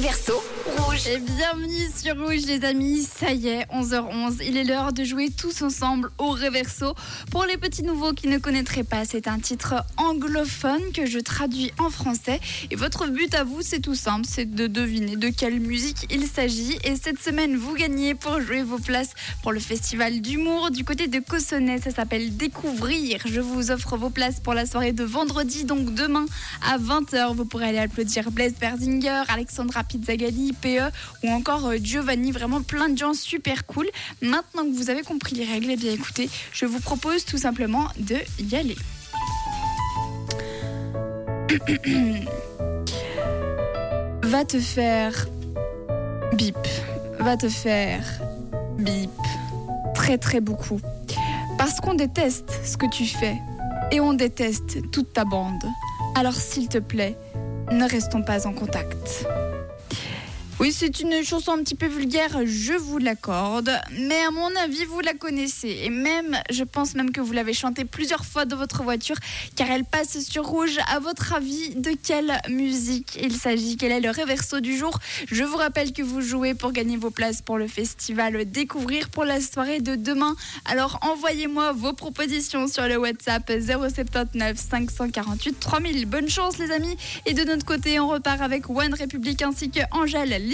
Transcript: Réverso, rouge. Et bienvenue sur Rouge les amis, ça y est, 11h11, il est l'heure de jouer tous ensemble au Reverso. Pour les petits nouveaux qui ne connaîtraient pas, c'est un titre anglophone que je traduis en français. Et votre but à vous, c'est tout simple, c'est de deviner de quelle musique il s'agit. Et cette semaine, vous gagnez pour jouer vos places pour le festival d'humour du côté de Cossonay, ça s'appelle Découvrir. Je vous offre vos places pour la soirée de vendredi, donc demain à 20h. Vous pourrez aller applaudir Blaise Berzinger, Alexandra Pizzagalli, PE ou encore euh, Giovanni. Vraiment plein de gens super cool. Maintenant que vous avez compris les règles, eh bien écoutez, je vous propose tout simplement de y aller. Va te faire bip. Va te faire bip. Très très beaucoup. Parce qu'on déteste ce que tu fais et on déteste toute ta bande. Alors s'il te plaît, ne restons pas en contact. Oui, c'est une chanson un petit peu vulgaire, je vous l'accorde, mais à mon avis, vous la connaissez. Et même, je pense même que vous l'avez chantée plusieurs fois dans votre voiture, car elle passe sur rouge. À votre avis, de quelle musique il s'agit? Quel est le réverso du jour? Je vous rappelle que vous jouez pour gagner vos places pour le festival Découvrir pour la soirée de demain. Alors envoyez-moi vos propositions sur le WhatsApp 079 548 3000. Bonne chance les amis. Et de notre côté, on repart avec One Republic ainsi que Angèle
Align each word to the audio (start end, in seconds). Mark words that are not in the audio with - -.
Réverso, 0.00 0.42
rouge. 0.78 1.06
Et 1.08 1.18
bienvenue 1.18 1.90
sur 1.94 2.18
Rouge 2.18 2.46
les 2.46 2.64
amis, 2.64 3.02
ça 3.02 3.32
y 3.32 3.48
est, 3.48 3.66
11h11, 3.70 4.38
il 4.42 4.56
est 4.56 4.64
l'heure 4.64 4.94
de 4.94 5.04
jouer 5.04 5.28
tous 5.28 5.60
ensemble 5.60 6.10
au 6.16 6.30
Reverso. 6.30 6.94
Pour 7.30 7.44
les 7.44 7.58
petits 7.58 7.82
nouveaux 7.82 8.14
qui 8.14 8.26
ne 8.26 8.38
connaîtraient 8.38 8.84
pas, 8.84 9.04
c'est 9.04 9.28
un 9.28 9.38
titre 9.38 9.74
anglophone 9.98 10.80
que 10.94 11.04
je 11.04 11.18
traduis 11.18 11.70
en 11.78 11.90
français. 11.90 12.40
Et 12.70 12.76
votre 12.76 13.08
but 13.08 13.34
à 13.34 13.44
vous, 13.44 13.60
c'est 13.60 13.80
tout 13.80 13.94
simple, 13.94 14.24
c'est 14.26 14.46
de 14.46 14.66
deviner 14.66 15.16
de 15.16 15.28
quelle 15.28 15.60
musique 15.60 16.06
il 16.10 16.26
s'agit. 16.26 16.78
Et 16.84 16.96
cette 16.96 17.20
semaine, 17.20 17.56
vous 17.56 17.74
gagnez 17.74 18.14
pour 18.14 18.40
jouer 18.40 18.62
vos 18.62 18.78
places 18.78 19.12
pour 19.42 19.52
le 19.52 19.60
festival 19.60 20.22
d'humour 20.22 20.70
du 20.70 20.82
côté 20.82 21.08
de 21.08 21.18
Cossonay, 21.18 21.78
ça 21.78 21.90
s'appelle 21.90 22.38
Découvrir. 22.38 23.20
Je 23.26 23.40
vous 23.40 23.70
offre 23.70 23.98
vos 23.98 24.10
places 24.10 24.40
pour 24.40 24.54
la 24.54 24.64
soirée 24.64 24.92
de 24.92 25.04
vendredi, 25.04 25.64
donc 25.64 25.92
demain 25.92 26.24
à 26.66 26.78
20h. 26.78 27.34
Vous 27.34 27.44
pourrez 27.44 27.68
aller 27.68 27.78
applaudir 27.78 28.30
Blaise 28.30 28.54
Berzinger, 28.58 29.24
Alexandra 29.28 29.84
Pizzagalli, 29.90 30.52
PE 30.52 30.90
ou 31.24 31.30
encore 31.30 31.66
euh, 31.66 31.76
Giovanni. 31.82 32.30
Vraiment 32.30 32.62
plein 32.62 32.88
de 32.88 32.96
gens 32.96 33.12
super 33.12 33.66
cool. 33.66 33.88
Maintenant 34.22 34.62
que 34.62 34.72
vous 34.72 34.88
avez 34.88 35.02
compris 35.02 35.34
les 35.34 35.44
règles, 35.44 35.70
eh 35.72 35.76
bien 35.76 35.92
écoutez, 35.92 36.30
je 36.52 36.64
vous 36.64 36.78
propose 36.78 37.24
tout 37.24 37.38
simplement 37.38 37.88
de 37.98 38.16
y 38.38 38.54
aller. 38.54 38.76
Va 44.22 44.44
te 44.44 44.60
faire 44.60 45.26
bip. 46.34 46.54
Va 47.18 47.36
te 47.36 47.48
faire 47.48 48.04
bip. 48.78 49.10
Très 49.94 50.18
très 50.18 50.40
beaucoup. 50.40 50.80
Parce 51.58 51.80
qu'on 51.80 51.94
déteste 51.94 52.60
ce 52.64 52.76
que 52.76 52.86
tu 52.86 53.06
fais 53.06 53.38
et 53.90 53.98
on 54.00 54.12
déteste 54.12 54.88
toute 54.92 55.12
ta 55.12 55.24
bande. 55.24 55.64
Alors 56.14 56.34
s'il 56.34 56.68
te 56.68 56.78
plaît, 56.78 57.16
ne 57.72 57.88
restons 57.88 58.22
pas 58.22 58.46
en 58.46 58.52
contact. 58.52 59.26
Oui, 60.60 60.72
c'est 60.72 61.00
une 61.00 61.24
chanson 61.24 61.52
un 61.52 61.62
petit 61.62 61.74
peu 61.74 61.86
vulgaire, 61.86 62.40
je 62.44 62.74
vous 62.74 62.98
l'accorde, 62.98 63.70
mais 63.98 64.20
à 64.28 64.30
mon 64.30 64.54
avis, 64.56 64.84
vous 64.84 65.00
la 65.00 65.14
connaissez. 65.14 65.80
Et 65.84 65.88
même, 65.88 66.36
je 66.50 66.64
pense 66.64 66.94
même 66.94 67.12
que 67.12 67.22
vous 67.22 67.32
l'avez 67.32 67.54
chantée 67.54 67.86
plusieurs 67.86 68.26
fois 68.26 68.44
dans 68.44 68.58
votre 68.58 68.82
voiture, 68.82 69.16
car 69.56 69.70
elle 69.70 69.86
passe 69.86 70.20
sur 70.20 70.44
rouge. 70.44 70.78
À 70.92 70.98
votre 70.98 71.32
avis, 71.32 71.76
de 71.76 71.92
quelle 71.92 72.38
musique 72.50 73.18
il 73.22 73.32
s'agit? 73.32 73.78
Quel 73.78 73.90
est 73.90 74.00
le 74.00 74.10
réverso 74.10 74.60
du 74.60 74.76
jour? 74.76 74.98
Je 75.30 75.44
vous 75.44 75.56
rappelle 75.56 75.94
que 75.94 76.02
vous 76.02 76.20
jouez 76.20 76.52
pour 76.52 76.72
gagner 76.72 76.98
vos 76.98 77.10
places 77.10 77.40
pour 77.40 77.56
le 77.56 77.66
festival 77.66 78.44
Découvrir 78.44 79.08
pour 79.08 79.24
la 79.24 79.40
soirée 79.40 79.80
de 79.80 79.96
demain. 79.96 80.36
Alors 80.66 80.98
envoyez-moi 81.00 81.72
vos 81.72 81.94
propositions 81.94 82.68
sur 82.68 82.86
le 82.86 82.98
WhatsApp 82.98 83.50
079 83.50 84.58
548 84.58 85.58
3000. 85.58 86.04
Bonne 86.04 86.28
chance 86.28 86.58
les 86.58 86.70
amis. 86.70 86.98
Et 87.24 87.32
de 87.32 87.44
notre 87.44 87.64
côté, 87.64 87.98
on 87.98 88.08
repart 88.08 88.42
avec 88.42 88.68
One 88.68 88.92
Republic 88.92 89.40
ainsi 89.40 89.70
que 89.70 89.80
Angèle 89.92 90.48